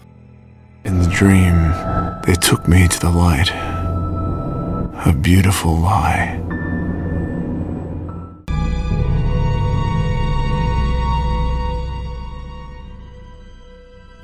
[0.85, 1.55] In the dream,
[2.25, 3.53] they took me to the light.
[5.05, 6.43] A beautiful lie.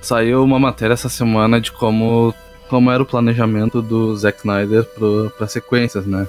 [0.01, 2.33] Saiu uma matéria essa semana de como,
[2.67, 6.27] como era o planejamento do Zack Snyder pro, pra sequências, né?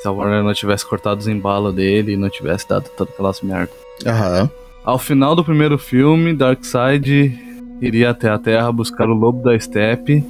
[0.00, 3.40] Se a Warner não tivesse cortado os embalos dele e não tivesse dado todas aquelas
[3.40, 3.72] merda.
[4.04, 4.50] Aham.
[4.84, 7.38] Ao final do primeiro filme, Darkseid
[7.80, 10.24] iria até a Terra buscar o Lobo da Steppe,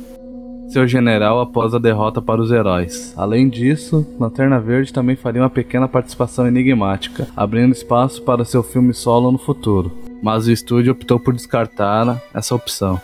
[0.69, 3.15] seu general após a derrota para os heróis.
[3.17, 8.93] Além disso, Lanterna Verde também faria uma pequena participação enigmática, abrindo espaço para seu filme
[8.93, 9.93] solo no futuro.
[10.23, 13.01] Mas o estúdio optou por descartar essa opção.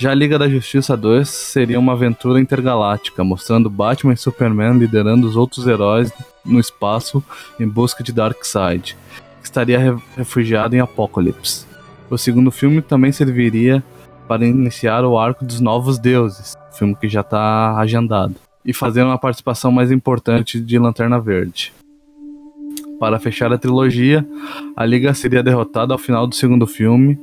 [0.00, 5.26] Já a Liga da Justiça 2 seria uma aventura intergaláctica, mostrando Batman e Superman liderando
[5.26, 6.12] os outros heróis
[6.44, 7.22] no espaço
[7.58, 8.96] em busca de Darkseid,
[9.40, 11.66] que estaria re- refugiado em Apocalipse.
[12.08, 13.82] O segundo filme também serviria
[14.28, 18.34] para iniciar o arco dos Novos Deuses, filme que já está agendado.
[18.64, 21.72] e fazer uma participação mais importante de Lanterna Verde.
[23.00, 24.26] Para fechar a trilogia,
[24.76, 27.18] a Liga seria derrotada ao final do segundo filme,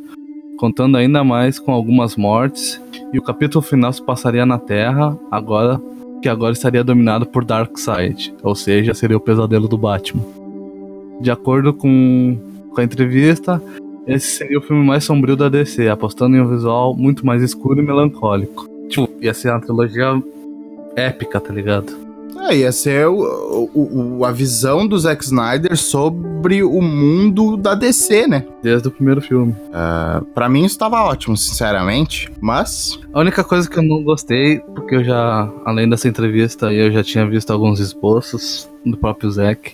[0.57, 2.81] contando ainda mais com algumas mortes,
[3.13, 5.79] e o capítulo final se passaria na Terra, agora
[6.21, 10.23] que agora estaria dominado por Darkseid, ou seja, seria o pesadelo do Batman.
[11.21, 12.39] De acordo com,
[12.73, 13.61] com a entrevista,
[14.07, 17.79] esse seria o filme mais sombrio da DC, apostando em um visual muito mais escuro
[17.79, 18.74] e melancólico.
[18.89, 20.21] Tipo, ia ser uma trilogia
[20.95, 22.05] épica, tá ligado?
[22.49, 27.73] É, ia ser o, o, o- a visão do Zack Snyder sobre o mundo da
[27.73, 28.45] DC, né?
[28.61, 29.55] Desde o primeiro filme.
[29.73, 32.29] Ah, pra mim isso tava ótimo, sinceramente.
[32.39, 32.99] Mas.
[33.13, 37.03] A única coisa que eu não gostei, porque eu já, além dessa entrevista, eu já
[37.03, 39.73] tinha visto alguns esboços do próprio Zack,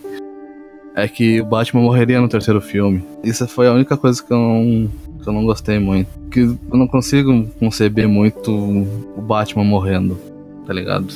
[0.96, 3.04] é que o Batman morreria no terceiro filme.
[3.24, 4.90] Isso foi a única coisa que eu não,
[5.22, 6.08] que eu não gostei muito.
[6.30, 10.18] Que eu não consigo conceber muito o Batman morrendo,
[10.66, 11.08] tá ligado?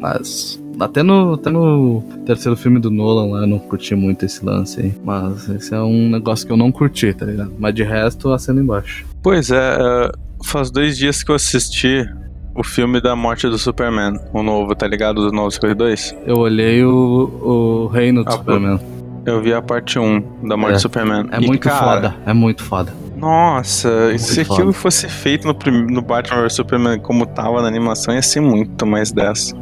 [0.00, 0.62] Mas.
[0.80, 4.80] Até no, até no terceiro filme do Nolan lá eu não curti muito esse lance
[4.80, 4.94] aí.
[5.04, 7.52] Mas esse é um negócio que eu não curti, tá ligado?
[7.58, 9.04] Mas de resto, assina embaixo.
[9.20, 10.12] Pois é, é,
[10.44, 12.08] faz dois dias que eu assisti
[12.54, 15.16] o filme da morte do Superman, o novo, tá ligado?
[15.26, 16.16] Do 952.
[16.26, 18.80] Eu olhei o, o Reino do Ah, Superman.
[19.26, 20.76] Eu vi a parte 1 da morte É.
[20.76, 21.26] do Superman.
[21.32, 22.92] É E, muito cara, foda, é muito foda.
[23.18, 24.78] Nossa, se Muito aquilo foda.
[24.78, 25.54] fosse feito no,
[25.90, 29.54] no Batman vs Superman como tava na animação, ia ser muito mais dessa.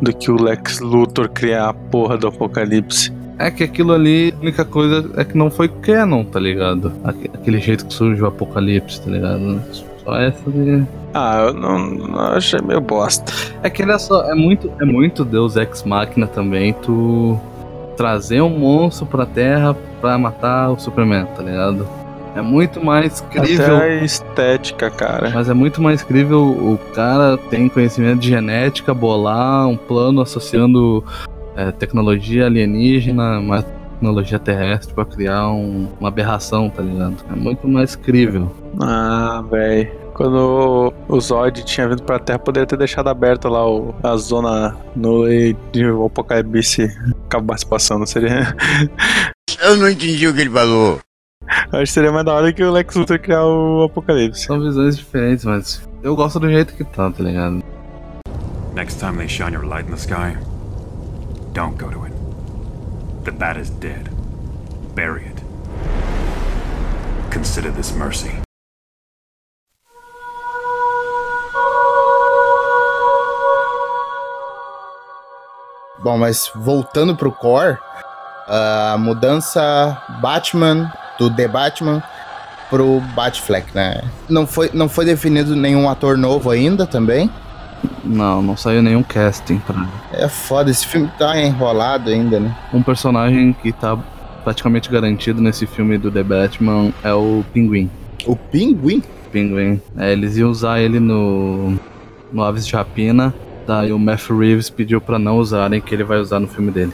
[0.00, 3.12] Do que o Lex Luthor criar a porra do apocalipse.
[3.38, 6.92] É que aquilo ali, a única coisa é que não foi canon, tá ligado?
[7.04, 9.60] Aque- Aquele jeito que surge o apocalipse, tá ligado?
[10.04, 10.84] Só essa de...
[11.14, 13.32] Ah, eu não, não achei meio bosta.
[13.62, 14.30] É que é só.
[14.30, 17.38] É muito, é muito Deus Ex Machina também, tu
[17.96, 21.88] trazer um monstro pra terra pra matar o Superman, tá ligado?
[22.38, 23.76] É muito mais crível.
[23.76, 25.30] Até a estética, cara.
[25.34, 31.04] Mas é muito mais incrível o cara tem conhecimento de genética, bolar um plano associando
[31.56, 37.16] é, tecnologia alienígena, mais tecnologia terrestre pra criar um- uma aberração, tá ligado?
[37.28, 38.54] É muito mais crível.
[38.80, 39.90] Ah, véi.
[40.14, 44.76] Quando o Zod tinha vindo pra Terra, poderia ter deixado aberta lá o- a zona
[44.94, 46.88] nula e de o apocalipse
[47.26, 48.06] acabasse passando.
[48.06, 48.54] Seria.
[49.60, 51.00] Eu não entendi o que ele falou.
[51.72, 54.44] Acho que seria mais da hora que o Lex Luthor criar o apocalipse.
[54.44, 57.62] São visões diferentes, mas eu gosto do jeito que tá, tá ligado?
[58.74, 60.36] Next time they shine your light in the sky,
[61.52, 62.14] don't go to it.
[63.24, 64.08] The bat is dead.
[64.94, 65.42] Bury it.
[67.30, 68.30] Consider this mercy.
[76.00, 77.78] Bom, mas voltando pro core,
[78.46, 82.02] a mudança Batman do The Batman
[82.70, 84.02] pro Batfleck, né?
[84.28, 87.30] Não foi, não foi definido nenhum ator novo ainda também.
[88.04, 92.54] Não, não saiu nenhum casting pra É foda, esse filme tá enrolado ainda, né?
[92.72, 93.96] um personagem que tá
[94.42, 97.90] praticamente garantido nesse filme do The Batman é o Pinguim.
[98.26, 99.02] O Pinguim?
[99.30, 99.80] Pinguim.
[99.96, 101.78] É, eles iam usar ele no,
[102.32, 103.34] no Aves de Rapina.
[103.66, 106.92] Daí o Matthew Reeves pediu pra não usarem, que ele vai usar no filme dele.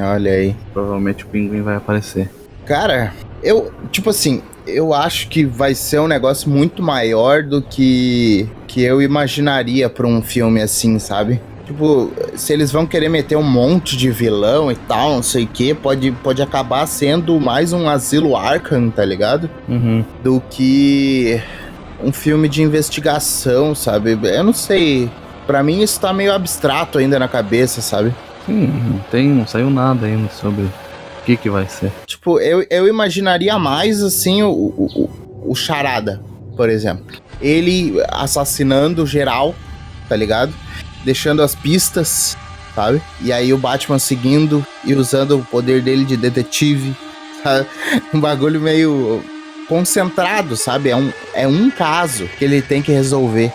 [0.00, 0.56] Olha aí.
[0.72, 2.30] Provavelmente o Pinguim vai aparecer.
[2.64, 3.12] Cara,
[3.44, 8.82] eu, tipo assim, eu acho que vai ser um negócio muito maior do que que
[8.82, 11.40] eu imaginaria pra um filme assim, sabe?
[11.64, 15.46] Tipo, se eles vão querer meter um monte de vilão e tal, não sei o
[15.46, 19.48] que, pode, pode acabar sendo mais um asilo Arkham, tá ligado?
[19.68, 20.04] Uhum.
[20.22, 21.40] Do que
[22.02, 24.18] um filme de investigação, sabe?
[24.22, 25.08] Eu não sei.
[25.46, 28.12] Pra mim isso tá meio abstrato ainda na cabeça, sabe?
[28.44, 30.66] Sim, não tem, não saiu nada ainda sobre
[31.24, 31.90] que que vai ser.
[32.06, 35.10] Tipo, eu, eu imaginaria mais assim o, o,
[35.50, 36.20] o- Charada,
[36.56, 37.04] por exemplo.
[37.40, 39.54] Ele assassinando geral,
[40.08, 40.52] tá ligado?
[41.04, 42.36] Deixando as pistas,
[42.74, 43.00] sabe?
[43.20, 46.94] E aí o Batman seguindo e usando o poder dele de detetive.
[47.42, 47.66] sabe?
[48.14, 49.22] Um bagulho meio
[49.68, 50.90] concentrado, sabe?
[50.90, 53.52] É um, é um caso que ele tem que resolver.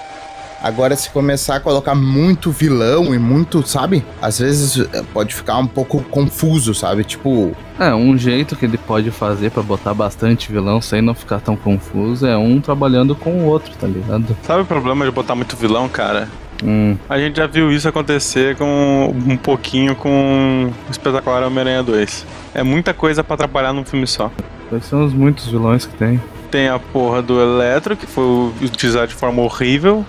[0.61, 4.03] Agora, se começar a colocar muito vilão e muito, sabe?
[4.21, 7.03] Às vezes eh, pode ficar um pouco confuso, sabe?
[7.03, 11.39] Tipo, É, um jeito que ele pode fazer pra botar bastante vilão sem não ficar
[11.39, 14.35] tão confuso é um trabalhando com o outro, tá ligado?
[14.43, 16.27] Sabe o problema de botar muito vilão, cara?
[16.61, 22.25] Hum, A gente já viu isso acontecer com um pouquinho com o Espetacular Homem-Aranha 2.
[22.53, 24.29] É muita coisa pra trabalhar num filme só.
[24.67, 26.21] quais são os muitos vilões que tem?
[26.51, 30.05] Tem a porra do Eletro, que foi utilizado de forma horrível.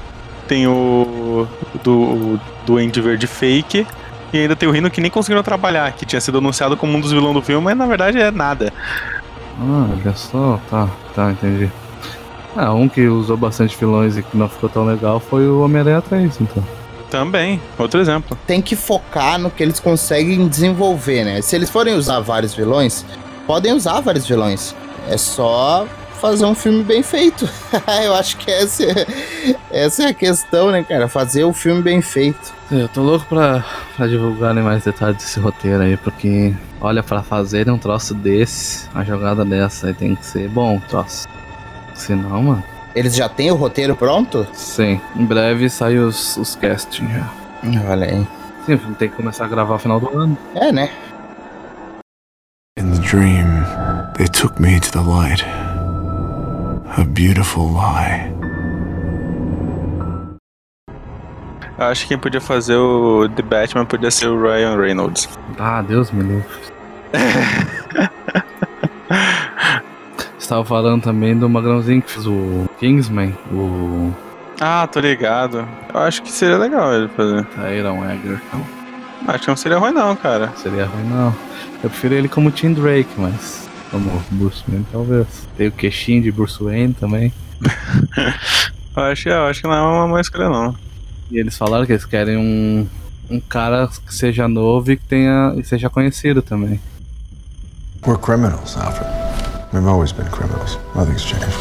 [0.51, 1.47] Tem o
[1.85, 3.87] do o Duende Verde Fake.
[4.33, 7.01] E ainda tem o Rino que nem conseguiram trabalhar, que tinha sido anunciado como um
[7.01, 8.73] dos vilões do filme, mas na verdade é nada.
[9.61, 11.71] Ah, olha só, tá, tá, entendi.
[12.57, 16.03] Ah, um que usou bastante vilões e que não ficou tão legal foi o Homem-Aranha
[16.03, 16.65] 3, então.
[17.09, 18.37] Também, outro exemplo.
[18.45, 21.41] Tem que focar no que eles conseguem desenvolver, né?
[21.43, 23.07] Se eles forem usar vários vilões,
[23.47, 24.75] podem usar vários vilões.
[25.09, 25.87] É só
[26.21, 27.49] fazer um filme bem feito.
[28.05, 29.07] Eu acho que essa é,
[29.71, 31.09] essa é a questão, né, cara?
[31.09, 32.53] Fazer o filme bem feito.
[32.71, 33.65] Eu tô louco pra,
[33.97, 39.05] pra divulgarem mais detalhes desse roteiro aí, porque, olha, pra fazer um troço desse, uma
[39.05, 41.27] jogada dessa aí tem que ser bom o troço.
[41.95, 42.65] Senão, mano.
[42.95, 44.47] Eles já têm o roteiro pronto?
[44.53, 47.31] Sim, em breve sai os, os castings já.
[47.89, 48.27] Olha aí.
[48.67, 50.39] Sim, tem que começar a gravar no final do ano.
[50.55, 50.91] É, né?
[52.79, 53.65] In the dream,
[54.17, 55.45] they took me to the light.
[56.97, 58.33] A beautiful lie.
[61.79, 65.29] Eu acho que quem podia fazer o The Batman podia ser o Ryan Reynolds.
[65.59, 66.47] Ah, Deus me livre.
[70.39, 74.13] Estava falando também do magrãozinho que fez o Kingsman, o
[74.61, 75.67] Ah, tô ligado.
[75.95, 77.45] Eu acho que seria legal ele fazer.
[77.47, 78.61] Tyron Egerton.
[79.29, 80.53] Acho que não seria ruim não, cara.
[80.57, 81.33] Seria ruim não.
[81.85, 85.27] Eu prefiro ele como Tim Drake, mas como Bruce Wayne talvez.
[85.57, 87.33] Tem o queixinho de Bruce Wayne também.
[88.97, 90.75] Eu acho, eu acho que não é uma má escolha não.
[91.31, 92.89] E eles falaram que eles querem um,
[93.31, 96.81] um cara que seja novo e que tenha e seja conhecido também.
[98.05, 99.09] We're criminals, Alfred.
[99.73, 100.77] We've always been criminals.
[100.97, 101.57] Nothing's changed.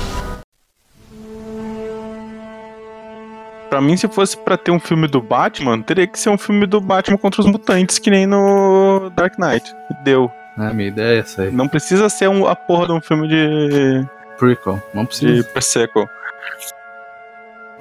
[3.69, 6.65] Pra mim, se fosse pra ter um filme do Batman, teria que ser um filme
[6.65, 9.71] do Batman contra os mutantes, que nem no Dark Knight.
[10.03, 10.31] Deu.
[10.59, 11.51] É, minha ideia é essa aí.
[11.51, 14.05] Não precisa ser um, a porra de um filme de,
[14.37, 15.43] Prequel, não de precisa.
[15.45, 16.09] Perseco.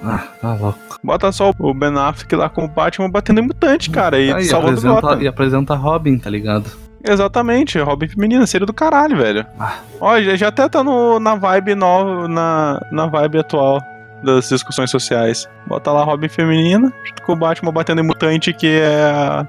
[0.02, 0.78] Ah, tá louco.
[1.02, 4.40] Bota só o Ben Affleck lá com o Batman batendo em mutante, cara, e Ah,
[4.40, 6.70] e, apresenta, e apresenta Robin, tá ligado?
[7.04, 9.46] Exatamente, Robin feminina, seria do caralho, velho.
[9.58, 9.78] Ah.
[10.00, 13.80] Ó, já, já até tá no, na vibe nova, na, na vibe atual
[14.22, 15.48] das discussões sociais.
[15.66, 16.92] Bota lá Robin feminina,
[17.24, 19.46] com o Batman batendo em mutante, que é a,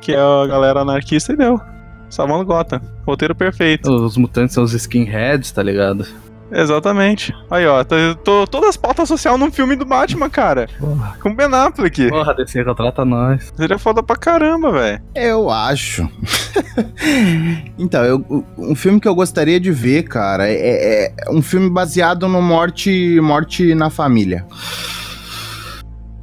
[0.00, 1.60] que é a galera anarquista, e deu.
[2.10, 2.80] Salvando Gotham.
[3.06, 3.90] Roteiro perfeito.
[3.90, 6.06] Os mutantes são os skinheads, tá ligado?
[6.52, 7.34] Exatamente.
[7.50, 10.68] Aí, ó, tô, tô, todas as pautas sociais num filme do Batman, cara.
[10.78, 12.08] Porra, Com Ben Affleck.
[12.10, 13.52] porra DC contrata nós.
[13.56, 15.02] Seria foda pra caramba, velho.
[15.16, 16.08] Eu acho.
[17.78, 22.28] então, eu- um filme que eu gostaria de ver, cara, é, é um filme baseado
[22.28, 24.44] no Morte, morte na Família.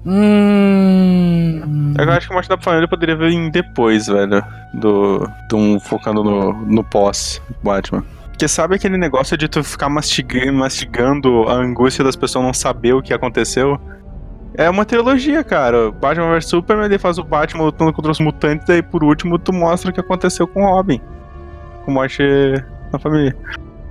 [0.05, 1.93] Hum.
[1.97, 4.43] Eu acho que o Morte da Família poderia vir depois, velho.
[4.73, 5.29] Do.
[5.49, 8.03] do um focando no, no pós Batman.
[8.29, 12.93] Porque sabe aquele negócio de tu ficar mastigando, mastigando a angústia das pessoas não saber
[12.93, 13.79] o que aconteceu?
[14.55, 15.91] É uma trilogia, cara.
[15.91, 19.37] Batman vs Superman, ele faz o Batman lutando contra os mutantes, e aí por último
[19.37, 20.99] tu mostra o que aconteceu com o Robin.
[21.85, 22.23] Com morte
[22.91, 23.35] na família.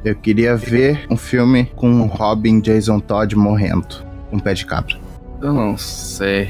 [0.04, 4.04] Eu queria ver um filme com o Robin Jason Todd morrendo.
[4.30, 4.96] Com pé de cabra.
[5.42, 6.48] Eu não sei.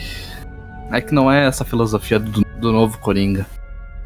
[0.90, 3.46] É que não é essa filosofia do, do novo Coringa.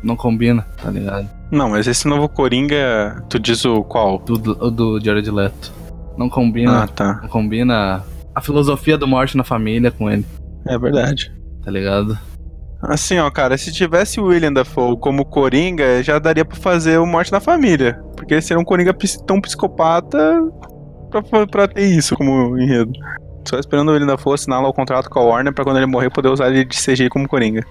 [0.03, 1.29] Não combina, tá ligado?
[1.51, 4.19] Não, mas esse novo Coringa, tu diz o qual?
[4.19, 5.73] Do, do, do Jared Leto.
[6.19, 6.83] Não combina.
[6.83, 7.21] Ah, tá.
[7.23, 10.27] Não combina a filosofia do morte na família com ele,
[10.67, 11.33] É verdade.
[11.65, 12.19] tá ligado?
[12.83, 17.07] Assim, ó, cara, se tivesse o William Dafoe como Coringa, já daria pra fazer o
[17.07, 17.99] Morte na Família.
[18.15, 18.95] Porque ele seria um Coringa
[19.27, 20.39] tão psicopata
[21.11, 22.93] pra, pra ter isso como enredo.
[23.45, 25.87] Só esperando o William Dafoe assinar lá o contrato com a Warner pra quando ele
[25.87, 27.65] morrer poder usar ele de CGI como Coringa.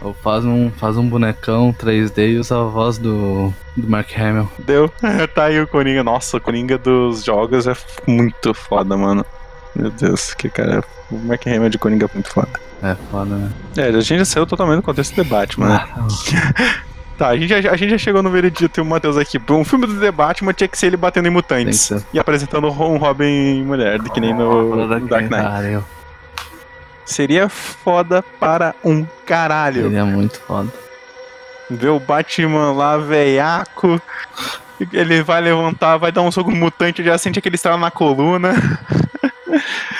[0.00, 4.50] Ou faz um, faz um bonecão 3D e usa a voz do, do Mark Hamill.
[4.58, 4.90] Deu?
[5.34, 6.04] tá aí o Coringa.
[6.04, 7.74] Nossa, o Coringa dos jogos é
[8.06, 9.24] muito foda, mano.
[9.74, 10.84] Meu Deus, que cara.
[11.10, 12.48] O Mark Hamill de Coringa é muito foda.
[12.82, 13.50] É foda, né?
[13.78, 15.72] É, a gente já saiu totalmente do contexto do debate, mano.
[15.72, 16.06] Ah,
[17.16, 19.40] Tá, a gente, já, a gente já chegou no veredito e o Matheus aqui.
[19.50, 21.80] Um filme do debate, mas tinha que ser ele batendo em mutantes.
[21.80, 22.02] ser.
[22.12, 25.28] E apresentando um Robin mulher, que nem no, Dark Knight.
[25.28, 25.84] pariu.
[27.04, 29.82] Seria foda para um caralho.
[29.82, 30.72] Seria muito foda.
[31.70, 34.00] Ver o Batman lá, veiaco.
[34.92, 38.54] Ele vai levantar, vai dar um soco no mutante, já sente aquele estralo na coluna.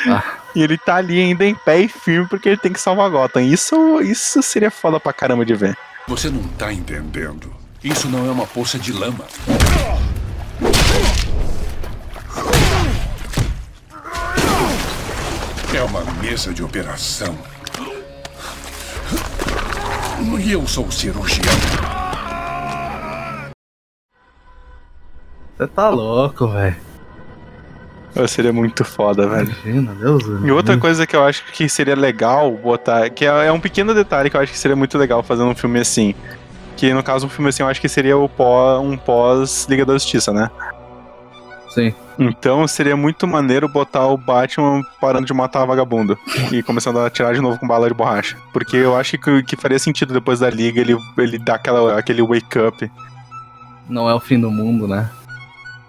[0.06, 0.22] Ah.
[0.54, 3.40] E ele tá ali ainda em pé e firme porque ele tem que salvar Gotham.
[3.40, 5.78] Isso, isso seria foda pra caramba de ver.
[6.06, 7.50] Você não tá entendendo.
[7.82, 9.24] Isso não é uma poça de lama.
[15.74, 17.36] É uma mesa de operação.
[20.40, 21.54] E eu sou o cirurgião.
[25.56, 26.83] Você tá louco, velho.
[28.28, 29.52] Seria muito foda, velho.
[29.64, 30.22] Imagina, Deus.
[30.44, 33.92] E outra coisa que eu acho que seria legal botar, que é, é um pequeno
[33.92, 36.14] detalhe que eu acho que seria muito legal fazer um filme assim.
[36.76, 39.84] Que no caso, um filme assim, eu acho que seria o pós, um pós Liga
[39.84, 40.50] da Justiça, né?
[41.70, 41.92] Sim.
[42.16, 46.16] Então seria muito maneiro botar o Batman parando de matar a vagabunda
[46.52, 48.36] e começando a atirar de novo com bala de borracha.
[48.52, 52.22] Porque eu acho que, que faria sentido depois da liga ele, ele dar aquela, aquele
[52.22, 52.90] wake up.
[53.88, 55.10] Não é o fim do mundo, né?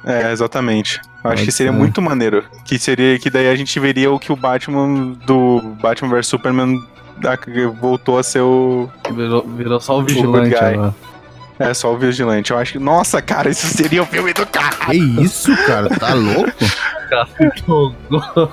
[0.06, 0.98] É, exatamente.
[1.24, 1.78] Eu acho Pode que seria ser.
[1.78, 2.44] muito maneiro.
[2.64, 6.80] Que seria que daí a gente veria o que o Batman do Batman vs Superman
[7.18, 7.38] da-
[7.80, 8.90] voltou a ser o.
[9.12, 10.58] Virou, virou só o vigilante guy.
[10.58, 10.96] agora.
[11.58, 12.52] É, só o vigilante.
[12.52, 12.80] Eu acho que.
[12.80, 14.76] Nossa, cara, isso seria o filme do cara.
[14.92, 15.90] Que isso, cara?
[15.90, 16.52] Tá louco?
[17.10, 18.52] Cara, empolgou.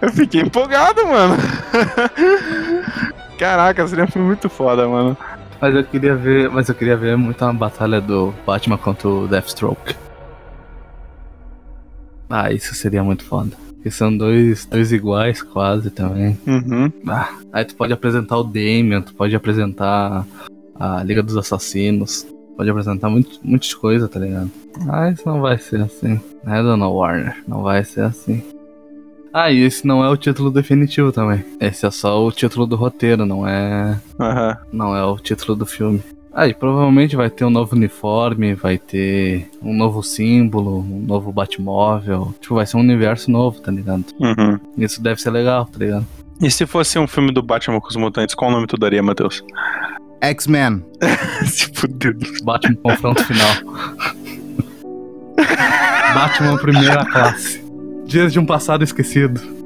[0.00, 1.36] Eu fiquei empolgado, mano.
[3.38, 5.16] Caraca, seria um filme muito foda, mano.
[5.60, 6.48] Mas eu queria ver.
[6.50, 9.94] Mas eu queria ver muito uma batalha do Batman contra o Deathstroke.
[12.28, 13.56] Ah, isso seria muito foda.
[13.74, 16.36] Porque são dois, dois iguais quase também.
[16.46, 16.92] Uhum.
[17.06, 20.26] Ah, aí tu pode apresentar o Damian, tu pode apresentar
[20.74, 22.26] a Liga dos Assassinos.
[22.56, 24.50] Pode apresentar muito, muitas coisas, tá ligado?
[24.84, 26.20] Mas não vai ser assim.
[26.42, 27.36] Né, dona Warner?
[27.46, 28.42] Não vai ser assim.
[29.32, 31.44] Ah, e esse não é o título definitivo também.
[31.60, 34.00] Esse é só o título do roteiro, não é.
[34.18, 34.56] Aham.
[34.72, 36.02] Não é o título do filme.
[36.40, 41.32] Ah, e provavelmente vai ter um novo uniforme, vai ter um novo símbolo, um novo
[41.32, 42.32] Batmóvel.
[42.40, 44.04] Tipo, vai ser um universo novo, tá ligado?
[44.20, 44.56] Uhum.
[44.78, 46.06] Isso deve ser legal, tá ligado?
[46.40, 49.42] E se fosse um filme do Batman com os mutantes, qual nome tu daria, Matheus?
[50.20, 50.86] X-Men.
[51.44, 52.14] se fudeu.
[52.44, 53.56] Batman confronto final.
[56.14, 57.64] Batman primeira classe.
[58.06, 59.40] Dias de um passado esquecido.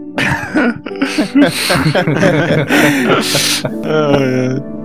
[3.84, 4.81] Ah, é.